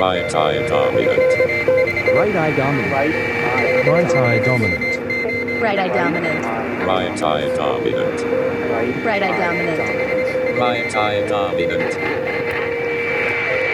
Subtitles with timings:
[0.00, 1.18] Right eye dominant.
[2.16, 2.90] Right eye dominant.
[3.86, 5.62] Right eye dominant.
[5.62, 6.46] Right eye dominant.
[6.86, 8.24] Right eye dominant.
[9.04, 10.58] Right eye dominant.
[10.58, 11.92] Right eye dominant.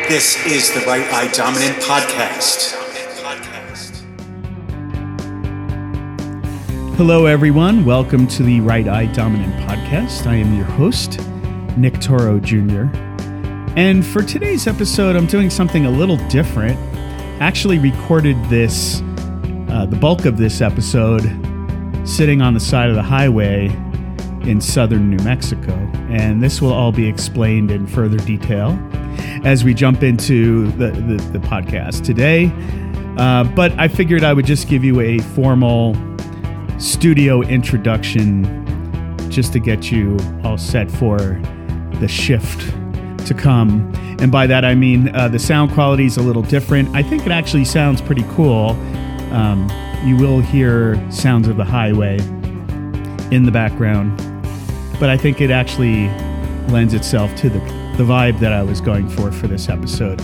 [0.09, 2.73] This is the Right Eye Dominant Podcast.
[6.97, 7.85] Hello, everyone.
[7.85, 10.27] Welcome to the Right Eye Dominant Podcast.
[10.27, 11.21] I am your host,
[11.77, 13.06] Nick Toro Jr.
[13.77, 16.79] And for today's episode, I'm doing something a little different.
[17.43, 19.03] Actually, recorded this,
[19.69, 21.25] uh, the bulk of this episode,
[22.09, 23.67] sitting on the side of the highway
[24.45, 25.75] in southern New Mexico.
[26.09, 28.79] And this will all be explained in further detail
[29.45, 32.51] as we jump into the, the, the podcast today.
[33.19, 35.95] Uh, but I figured I would just give you a formal
[36.79, 38.65] studio introduction
[39.31, 41.19] just to get you all set for
[42.01, 42.73] the shift
[43.27, 43.93] to come.
[44.19, 46.95] And by that, I mean uh, the sound quality is a little different.
[46.95, 48.71] I think it actually sounds pretty cool.
[49.33, 49.71] Um,
[50.05, 52.19] you will hear sounds of the highway
[53.31, 54.17] in the background,
[55.01, 56.09] but I think it actually
[56.69, 57.59] lends itself to the,
[57.97, 60.21] the vibe that I was going for for this episode.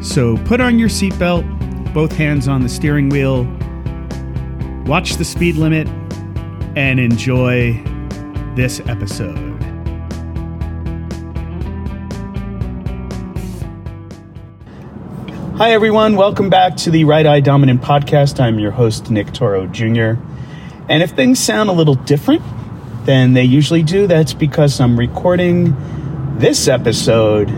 [0.00, 3.44] So put on your seatbelt, both hands on the steering wheel,
[4.84, 5.88] watch the speed limit,
[6.76, 7.82] and enjoy
[8.54, 9.47] this episode.
[15.58, 16.14] Hi, everyone.
[16.14, 18.38] Welcome back to the Right Eye Dominant Podcast.
[18.38, 20.14] I'm your host, Nick Toro Jr.
[20.88, 22.42] And if things sound a little different
[23.06, 25.74] than they usually do, that's because I'm recording
[26.38, 27.50] this episode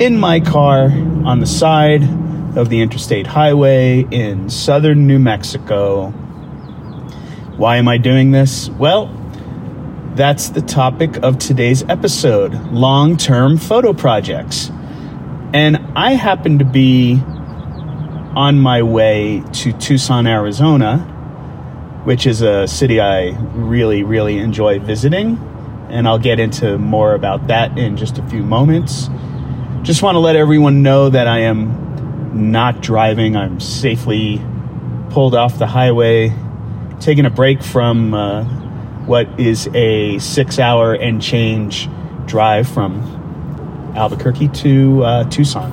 [0.00, 2.04] in my car on the side
[2.56, 6.10] of the interstate highway in southern New Mexico.
[7.56, 8.68] Why am I doing this?
[8.68, 9.08] Well,
[10.14, 14.70] that's the topic of today's episode long term photo projects.
[15.54, 17.20] And I happen to be
[18.34, 20.98] on my way to Tucson, Arizona,
[22.04, 25.36] which is a city I really, really enjoy visiting.
[25.90, 29.10] And I'll get into more about that in just a few moments.
[29.82, 33.36] Just want to let everyone know that I am not driving.
[33.36, 34.40] I'm safely
[35.10, 36.32] pulled off the highway,
[36.98, 38.44] taking a break from uh,
[39.04, 41.90] what is a six hour and change
[42.24, 43.21] drive from
[43.94, 45.70] Albuquerque to uh, Tucson.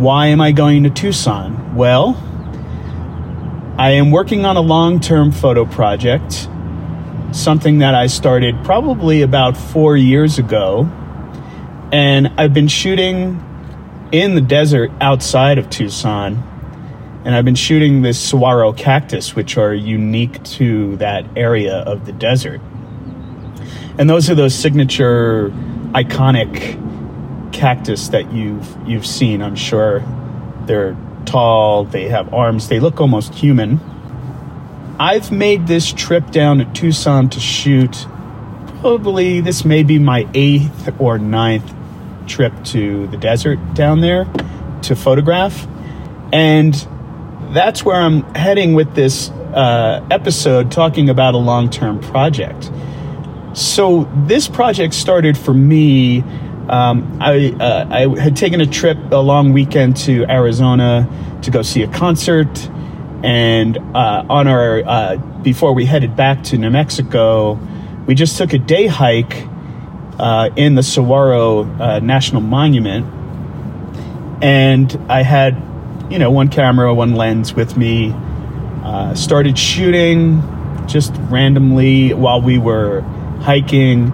[0.00, 1.74] Why am I going to Tucson?
[1.74, 2.16] Well,
[3.78, 6.48] I am working on a long term photo project,
[7.32, 10.90] something that I started probably about four years ago.
[11.92, 13.44] And I've been shooting
[14.12, 16.42] in the desert outside of Tucson.
[17.24, 22.12] And I've been shooting this saguaro cactus, which are unique to that area of the
[22.12, 22.60] desert.
[23.98, 25.50] And those are those signature
[25.92, 26.87] iconic
[27.52, 29.42] cactus that you've you've seen.
[29.42, 30.02] I'm sure
[30.66, 33.80] they're tall, they have arms, they look almost human.
[34.98, 38.06] I've made this trip down to Tucson to shoot.
[38.80, 41.72] Probably this may be my eighth or ninth
[42.26, 44.26] trip to the desert down there
[44.82, 45.66] to photograph,
[46.32, 46.74] and
[47.50, 52.70] that's where I'm heading with this uh, episode talking about a long-term project.
[53.54, 56.22] So this project started for me
[56.68, 61.08] um, I, uh, I had taken a trip a long weekend to Arizona
[61.42, 62.68] to go see a concert,
[63.22, 67.58] and uh, on our uh, before we headed back to New Mexico,
[68.06, 69.46] we just took a day hike
[70.18, 73.06] uh, in the Saguaro uh, National Monument,
[74.42, 75.56] and I had
[76.10, 78.14] you know one camera, one lens with me.
[78.84, 80.42] Uh, started shooting
[80.86, 83.00] just randomly while we were
[83.40, 84.12] hiking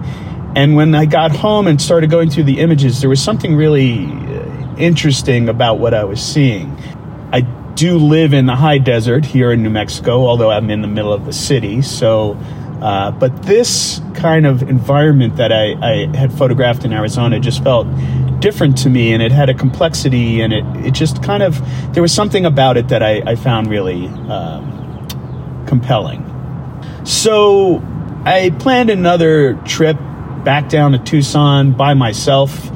[0.55, 4.05] and when I got home and started going through the images, there was something really
[4.05, 6.77] uh, interesting about what I was seeing.
[7.33, 7.41] I
[7.75, 11.11] do live in the high desert here in New Mexico, although I'm in the middle
[11.11, 11.81] of the city.
[11.81, 12.37] So,
[12.81, 17.85] uh, but this kind of environment that I, I, had photographed in Arizona just felt
[18.39, 21.59] different to me, and it had a complexity, and it, it just kind of
[21.93, 26.23] there was something about it that I, I found really um, compelling.
[27.03, 27.83] So,
[28.25, 29.97] I planned another trip
[30.45, 32.71] back down to Tucson by myself,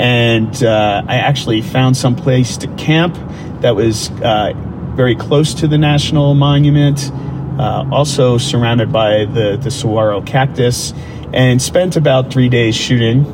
[0.00, 3.14] and uh, I actually found some place to camp
[3.60, 4.54] that was uh,
[4.96, 7.12] very close to the national monument,
[7.60, 10.94] uh, also surrounded by the the saguaro cactus,
[11.32, 13.26] and spent about three days shooting.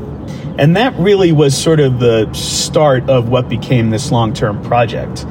[0.58, 5.24] And that really was sort of the start of what became this long term project.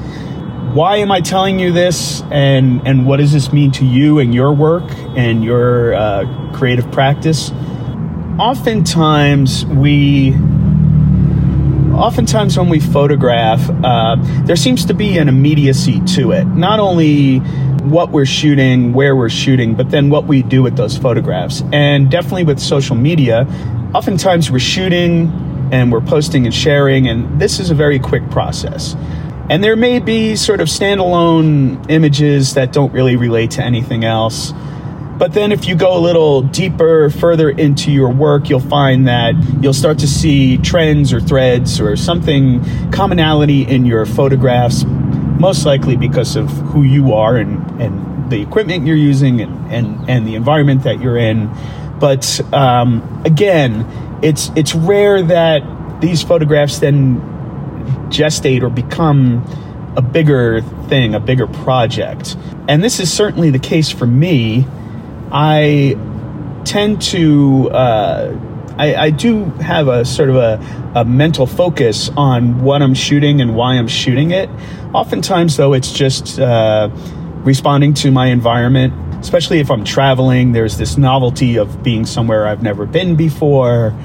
[0.74, 4.34] Why am I telling you this, and and what does this mean to you and
[4.34, 7.52] your work and your uh, creative practice?
[8.40, 10.34] Oftentimes we
[11.96, 16.46] oftentimes when we photograph, uh, there seems to be an immediacy to it.
[16.46, 17.38] Not only
[17.88, 21.64] what we're shooting, where we're shooting, but then what we do with those photographs.
[21.72, 23.48] And definitely with social media,
[23.94, 25.32] oftentimes we're shooting
[25.72, 28.96] and we're posting and sharing, and this is a very quick process.
[29.50, 34.52] And there may be sort of standalone images that don't really relate to anything else.
[35.18, 39.34] But then, if you go a little deeper, further into your work, you'll find that
[39.62, 45.96] you'll start to see trends or threads or something, commonality in your photographs, most likely
[45.96, 50.36] because of who you are and, and the equipment you're using and, and, and the
[50.36, 51.50] environment that you're in.
[52.00, 57.22] But um, again, it's, it's rare that these photographs then
[58.10, 59.46] gestate or become
[59.96, 62.36] a bigger thing, a bigger project.
[62.68, 64.66] And this is certainly the case for me
[65.32, 65.96] I
[66.66, 67.70] tend to.
[67.70, 68.40] Uh,
[68.78, 73.40] I, I, do have a sort of a, a, mental focus on what I'm shooting
[73.40, 74.50] and why I'm shooting it.
[74.94, 76.90] Oftentimes, though, it's just uh,
[77.46, 80.52] responding to my environment, especially if I'm traveling.
[80.52, 83.98] There's this novelty of being somewhere I've never been before.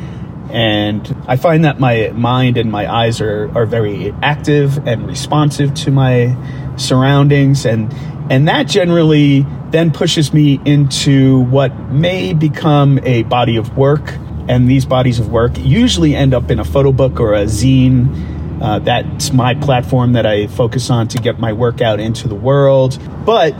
[0.50, 5.74] And I find that my mind and my eyes are, are very active and responsive
[5.74, 6.36] to my
[6.76, 7.66] surroundings.
[7.66, 7.92] And,
[8.30, 14.14] and that generally then pushes me into what may become a body of work.
[14.48, 18.62] And these bodies of work usually end up in a photo book or a zine.
[18.62, 22.36] Uh, that's my platform that I focus on to get my work out into the
[22.36, 22.98] world.
[23.26, 23.54] But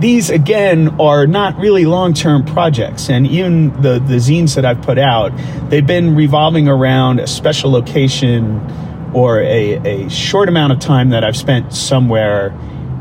[0.00, 3.08] these, again, are not really long term projects.
[3.08, 5.32] And even the, the zines that I've put out,
[5.70, 8.60] they've been revolving around a special location
[9.14, 12.52] or a, a short amount of time that I've spent somewhere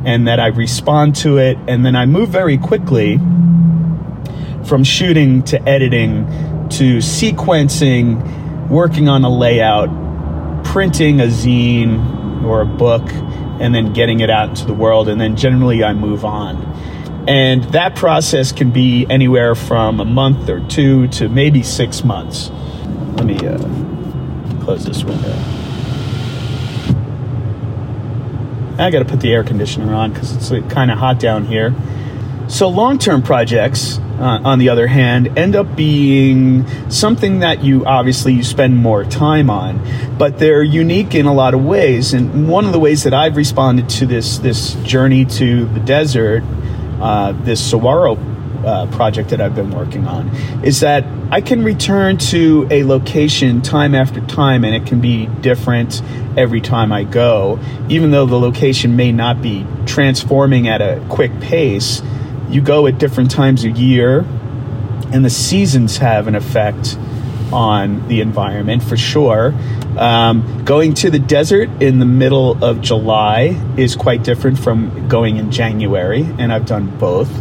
[0.06, 3.18] and that I respond to it, and then I move very quickly
[4.66, 6.26] from shooting to editing
[6.70, 9.90] to sequencing, working on a layout,
[10.66, 13.04] printing a zine or a book,
[13.60, 16.58] and then getting it out into the world, and then generally I move on.
[17.28, 22.50] And that process can be anywhere from a month or two to maybe six months.
[23.16, 23.58] Let me uh,
[24.64, 25.63] close this window.
[28.78, 31.46] I got to put the air conditioner on because it's like kind of hot down
[31.46, 31.74] here.
[32.48, 37.86] So, long term projects, uh, on the other hand, end up being something that you
[37.86, 39.82] obviously you spend more time on,
[40.18, 42.14] but they're unique in a lot of ways.
[42.14, 46.44] And one of the ways that I've responded to this this journey to the desert,
[47.02, 48.18] uh, this saguaro
[48.66, 50.34] uh, project that I've been working on
[50.64, 55.28] is that I can return to a location time after time and it can be
[55.42, 56.02] different
[56.38, 57.60] every time I go.
[57.90, 62.02] Even though the location may not be transforming at a quick pace,
[62.50, 64.20] you go at different times of year
[65.12, 66.98] and the seasons have an effect
[67.54, 69.54] on the environment for sure.
[69.98, 75.38] Um, going to the desert in the middle of July is quite different from going
[75.38, 77.32] in January, and I've done both.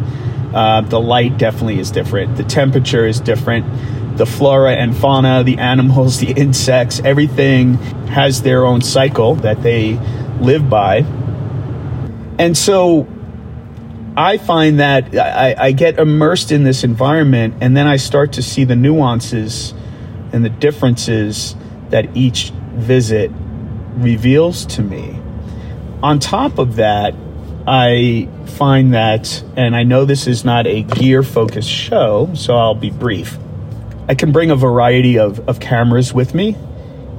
[0.54, 2.36] Uh, the light definitely is different.
[2.36, 4.18] The temperature is different.
[4.18, 7.74] The flora and fauna, the animals, the insects, everything
[8.08, 9.98] has their own cycle that they
[10.40, 11.04] live by.
[12.38, 13.06] And so
[14.16, 18.42] I find that I, I, get immersed in this environment and then I start to
[18.42, 19.72] see the nuances
[20.32, 21.56] and the differences
[21.88, 23.30] that each visit
[23.94, 25.18] reveals to me.
[26.02, 27.14] On top of that,
[27.66, 32.74] I find that, and I know this is not a gear focused show, so I'll
[32.74, 33.38] be brief.
[34.08, 36.56] I can bring a variety of, of cameras with me,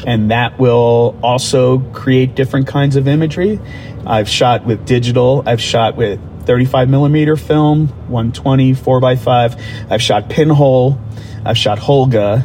[0.05, 3.59] and that will also create different kinds of imagery.
[4.05, 9.89] I've shot with digital, I've shot with 35 millimeter film, 120, 4x5.
[9.89, 11.00] I've shot pinhole,
[11.45, 12.43] I've shot Holga,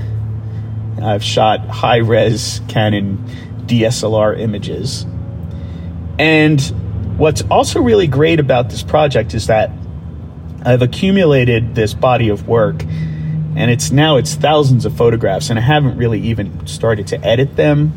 [1.02, 3.24] I've shot high res Canon
[3.66, 5.04] DSLR images.
[6.18, 6.60] And
[7.18, 9.72] What's also really great about this project is that
[10.64, 15.62] I've accumulated this body of work and it's now it's thousands of photographs and I
[15.62, 17.92] haven't really even started to edit them.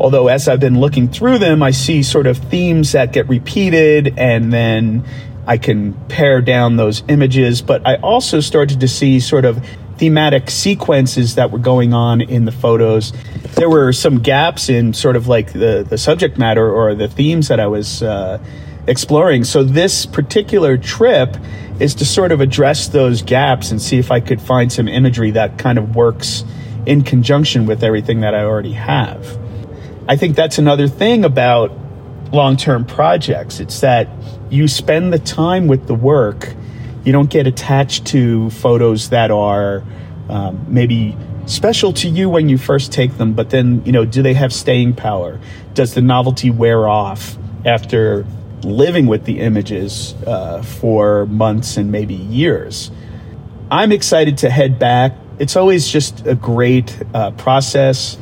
[0.00, 4.18] Although as I've been looking through them, I see sort of themes that get repeated
[4.18, 5.04] and then
[5.46, 9.64] I can pare down those images, but I also started to see sort of
[9.98, 13.12] thematic sequences that were going on in the photos.
[13.54, 17.48] There were some gaps in sort of like the, the subject matter or the themes
[17.48, 18.38] that I was uh,
[18.86, 19.44] exploring.
[19.44, 21.36] So, this particular trip
[21.80, 25.32] is to sort of address those gaps and see if I could find some imagery
[25.32, 26.44] that kind of works
[26.86, 29.38] in conjunction with everything that I already have.
[30.08, 31.72] I think that's another thing about
[32.32, 33.60] long term projects.
[33.60, 34.08] It's that
[34.50, 36.54] you spend the time with the work
[37.06, 39.84] you don't get attached to photos that are
[40.28, 44.22] um, maybe special to you when you first take them, but then, you know, do
[44.22, 45.40] they have staying power?
[45.72, 48.26] Does the novelty wear off after
[48.62, 52.90] living with the images uh, for months and maybe years?
[53.70, 55.12] I'm excited to head back.
[55.38, 58.18] It's always just a great uh, process.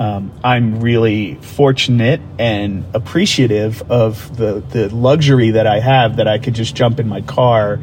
[0.00, 6.38] Um, I'm really fortunate and appreciative of the, the luxury that I have that I
[6.38, 7.78] could just jump in my car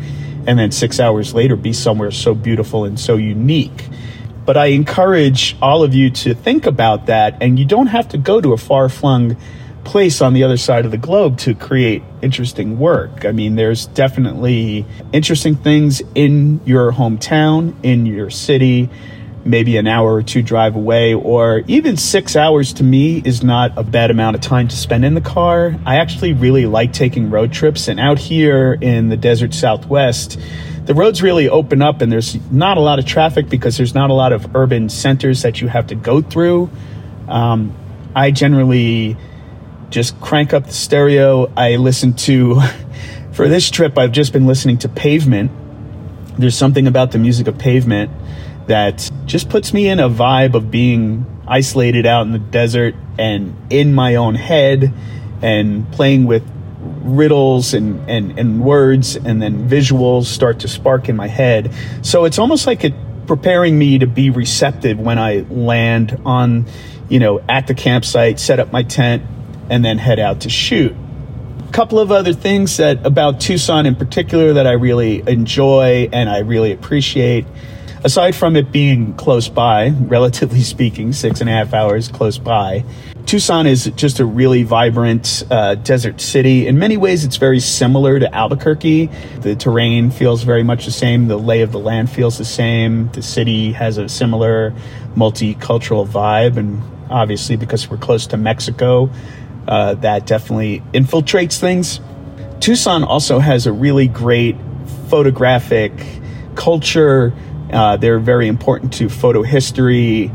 [0.47, 3.87] and then six hours later be somewhere so beautiful and so unique.
[4.45, 8.17] But I encourage all of you to think about that, and you don't have to
[8.17, 9.37] go to a far flung
[9.83, 13.25] place on the other side of the globe to create interesting work.
[13.25, 18.89] I mean, there's definitely interesting things in your hometown, in your city,
[19.45, 23.77] maybe an hour or two drive away, or even six hours to me is not
[23.77, 25.75] a bad amount of time to spend in the car.
[25.85, 30.39] I actually really like taking road trips, and out here in the desert southwest,
[30.85, 34.09] the roads really open up and there's not a lot of traffic because there's not
[34.09, 36.69] a lot of urban centers that you have to go through.
[37.27, 37.73] Um,
[38.13, 39.15] I generally
[39.89, 41.51] just crank up the stereo.
[41.55, 42.61] I listen to,
[43.31, 45.51] for this trip, I've just been listening to Pavement.
[46.37, 48.11] There's something about the music of Pavement
[48.67, 53.57] that just puts me in a vibe of being isolated out in the desert and
[53.71, 54.93] in my own head
[55.41, 56.47] and playing with
[57.01, 61.73] riddles and, and, and words and then visuals start to spark in my head.
[62.03, 62.93] So it's almost like it
[63.25, 66.67] preparing me to be receptive when I land on,
[67.09, 69.23] you know, at the campsite, set up my tent,
[69.67, 70.95] and then head out to shoot.
[71.67, 76.29] A couple of other things that about Tucson in particular that I really enjoy and
[76.29, 77.47] I really appreciate
[78.03, 82.83] aside from it being close by, relatively speaking, six and a half hours close by,
[83.25, 86.67] Tucson is just a really vibrant uh, desert city.
[86.67, 89.07] In many ways, it's very similar to Albuquerque.
[89.39, 91.29] The terrain feels very much the same.
[91.29, 93.09] The lay of the land feels the same.
[93.13, 94.73] The city has a similar
[95.15, 96.57] multicultural vibe.
[96.57, 99.09] And obviously, because we're close to Mexico,
[99.67, 102.01] uh, that definitely infiltrates things.
[102.59, 104.57] Tucson also has a really great
[105.09, 105.93] photographic
[106.55, 107.33] culture
[107.73, 110.31] uh, they're very important to photo history.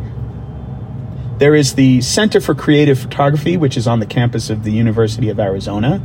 [1.39, 5.29] There is the Center for Creative Photography, which is on the campus of the University
[5.29, 6.03] of Arizona.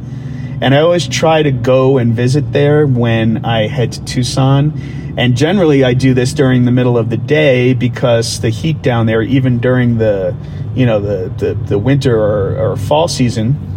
[0.62, 5.14] And I always try to go and visit there when I head to Tucson.
[5.18, 9.06] And generally, I do this during the middle of the day because the heat down
[9.06, 10.36] there, even during the,
[10.76, 13.73] you know, the, the, the winter or, or fall season,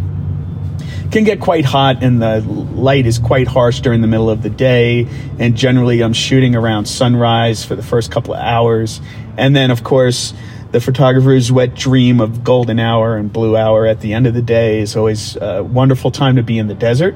[1.11, 4.49] can get quite hot and the light is quite harsh during the middle of the
[4.49, 5.07] day.
[5.39, 9.01] And generally, I'm shooting around sunrise for the first couple of hours.
[9.37, 10.33] And then, of course,
[10.71, 14.41] the photographer's wet dream of golden hour and blue hour at the end of the
[14.41, 17.15] day is always a wonderful time to be in the desert.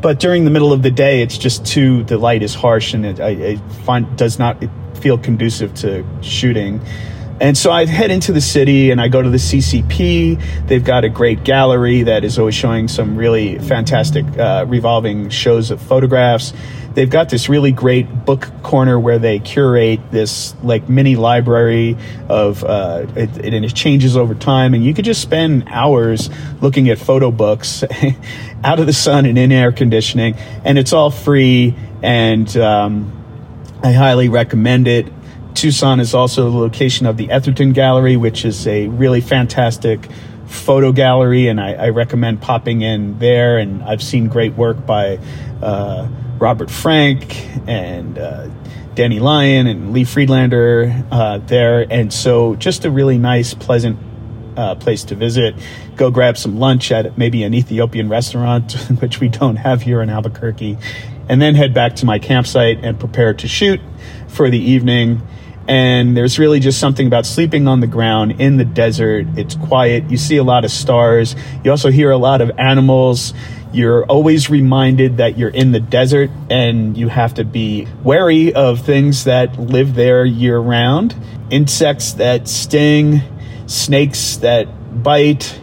[0.00, 3.06] But during the middle of the day, it's just too, the light is harsh and
[3.06, 4.62] it, I, find, does not
[4.94, 6.80] feel conducive to shooting.
[7.42, 10.68] And so I head into the city and I go to the CCP.
[10.68, 15.72] They've got a great gallery that is always showing some really fantastic uh, revolving shows
[15.72, 16.52] of photographs.
[16.94, 21.96] They've got this really great book corner where they curate this like mini library
[22.28, 24.72] of, uh, it, it, and it changes over time.
[24.72, 26.30] And you could just spend hours
[26.60, 27.82] looking at photo books
[28.64, 30.36] out of the sun and in air conditioning.
[30.64, 31.74] And it's all free.
[32.04, 33.10] And um,
[33.82, 35.12] I highly recommend it.
[35.54, 40.08] Tucson is also the location of the Etherton Gallery, which is a really fantastic
[40.46, 43.58] photo gallery, and I, I recommend popping in there.
[43.58, 45.18] And I've seen great work by
[45.62, 48.48] uh, Robert Frank and uh,
[48.94, 51.86] Danny Lyon and Lee Friedlander uh, there.
[51.90, 53.98] And so, just a really nice, pleasant
[54.56, 55.54] uh, place to visit.
[55.96, 60.10] Go grab some lunch at maybe an Ethiopian restaurant, which we don't have here in
[60.10, 60.78] Albuquerque,
[61.28, 63.80] and then head back to my campsite and prepare to shoot
[64.28, 65.22] for the evening.
[65.68, 69.26] And there's really just something about sleeping on the ground in the desert.
[69.36, 70.10] It's quiet.
[70.10, 71.36] You see a lot of stars.
[71.62, 73.32] You also hear a lot of animals.
[73.72, 78.80] You're always reminded that you're in the desert and you have to be wary of
[78.80, 81.14] things that live there year round
[81.52, 83.20] insects that sting,
[83.66, 85.60] snakes that bite,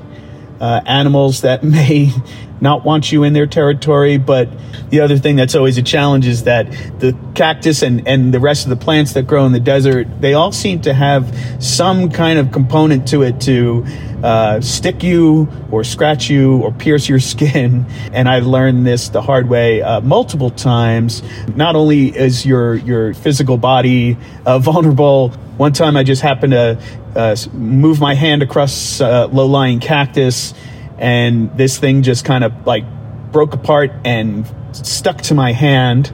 [0.61, 2.11] uh, animals that may
[2.61, 4.17] not want you in their territory.
[4.17, 4.49] But
[4.89, 8.65] the other thing that's always a challenge is that the cactus and, and the rest
[8.65, 12.39] of the plants that grow in the desert, they all seem to have some kind
[12.39, 13.85] of component to it to
[14.23, 17.85] uh, stick you or scratch you or pierce your skin.
[18.11, 21.23] And I learned this the hard way uh, multiple times.
[21.55, 25.29] Not only is your your physical body uh, vulnerable.
[25.57, 26.81] One time I just happened to
[27.15, 30.53] uh, move my hand across uh, low lying cactus
[30.99, 32.83] and this thing just kind of like
[33.31, 36.11] broke apart and stuck to my hand.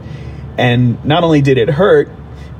[0.57, 2.09] And not only did it hurt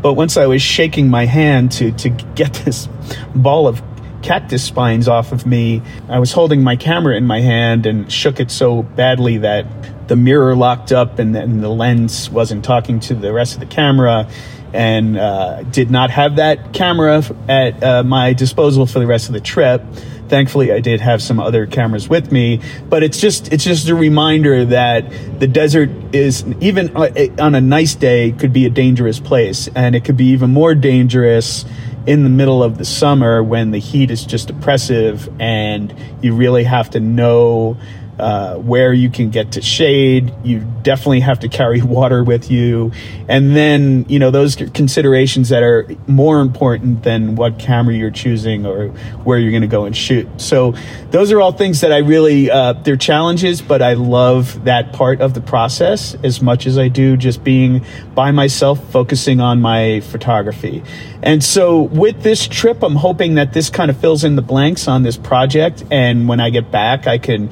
[0.02, 2.88] But once I was shaking my hand to, to get this
[3.34, 3.82] ball of
[4.22, 8.40] cactus spines off of me, I was holding my camera in my hand and shook
[8.40, 9.66] it so badly that
[10.08, 13.66] the mirror locked up and then the lens wasn't talking to the rest of the
[13.66, 14.30] camera
[14.74, 19.34] and uh, did not have that camera at uh, my disposal for the rest of
[19.34, 19.84] the trip.
[20.28, 23.94] Thankfully i did have some other cameras with me but it's just it's just a
[23.94, 25.08] reminder that
[25.40, 29.96] the desert is even uh, on a nice day could be a dangerous place and
[29.96, 31.64] it could be even more dangerous
[32.08, 36.64] in the middle of the summer when the heat is just oppressive and you really
[36.64, 37.78] have to know
[38.20, 40.34] uh, where you can get to shade.
[40.44, 42.92] You definitely have to carry water with you.
[43.28, 48.66] And then, you know, those considerations that are more important than what camera you're choosing
[48.66, 48.90] or
[49.24, 50.28] where you're going to go and shoot.
[50.40, 50.76] So
[51.12, 55.22] those are all things that I really, uh, they're challenges, but I love that part
[55.22, 60.00] of the process as much as I do just being by myself, focusing on my
[60.02, 60.84] photography.
[61.22, 64.88] And so with this trip, I'm hoping that this kind of fills in the blanks
[64.88, 65.84] on this project.
[65.92, 67.50] And when I get back, I can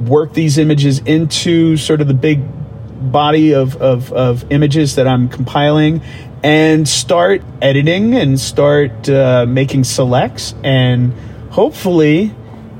[0.00, 2.40] work these images into sort of the big
[3.12, 6.02] body of, of, of images that I'm compiling
[6.42, 10.54] and start editing and start uh, making selects.
[10.62, 11.12] And
[11.50, 12.34] hopefully,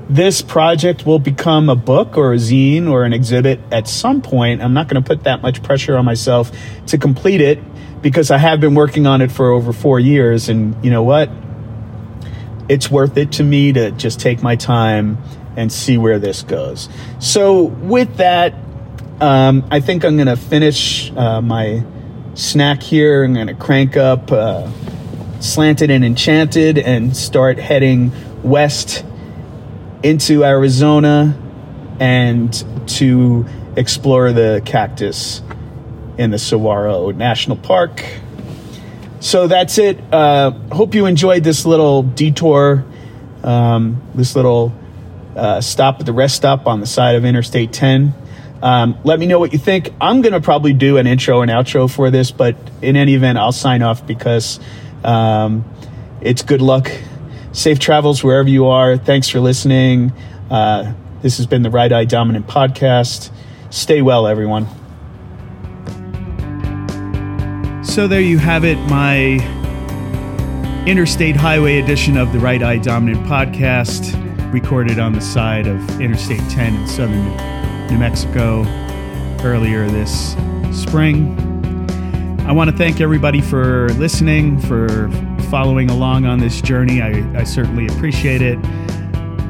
[0.09, 4.63] this project will become a book or a zine or an exhibit at some point.
[4.63, 6.51] I'm not going to put that much pressure on myself
[6.87, 7.61] to complete it
[8.03, 10.49] because I have been working on it for over four years.
[10.49, 11.31] And you know what?
[12.69, 15.19] It's worth it to me to just take my time
[15.57, 16.89] and see where this goes.
[17.19, 18.55] So, with that,
[19.21, 21.85] um, I think I'm going to finish uh, my
[22.35, 23.25] snack here.
[23.25, 24.71] I'm going to crank up uh,
[25.41, 29.05] Slanted and Enchanted and start heading west
[30.03, 31.39] into Arizona
[31.99, 35.43] and to explore the cactus
[36.19, 38.05] in the Saguaro National Park.
[39.21, 39.99] So that's it.
[40.13, 42.85] Uh, hope you enjoyed this little detour,
[43.45, 44.73] um, this little
[45.37, 48.15] uh, stop at the rest stop on the side of Interstate 10.
[48.63, 49.91] Um, let me know what you think.
[50.01, 53.39] I'm going to probably do an intro and outro for this, but in any event,
[53.39, 54.61] I'll sign off because
[55.03, 55.65] um,
[56.21, 56.91] it's good luck.
[57.53, 58.97] Safe travels wherever you are.
[58.97, 60.13] Thanks for listening.
[60.51, 63.31] Uh, this has been the Right Eye Dominant Podcast.
[63.71, 64.67] Stay well, everyone.
[67.85, 69.39] So there you have it, my
[70.87, 76.41] interstate highway edition of the Right Eye Dominant Podcast recorded on the side of Interstate
[76.51, 77.25] 10 in southern
[77.89, 78.65] New Mexico
[79.43, 80.37] earlier this
[80.73, 81.37] spring.
[82.47, 85.09] I want to thank everybody for listening, for
[85.51, 87.01] following along on this journey.
[87.01, 88.59] I, I certainly appreciate it.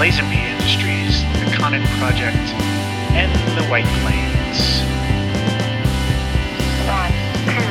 [0.00, 2.48] Lazenby Industries, the Conant Project,
[3.12, 4.80] and the White Plains.
[6.88, 7.12] One,
[7.52, 7.68] two,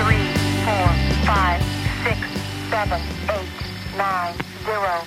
[0.00, 0.32] three,
[0.64, 0.88] four,
[1.28, 1.60] five,
[2.02, 2.16] six,
[2.70, 3.52] seven, eight,
[3.98, 5.04] nine, zero.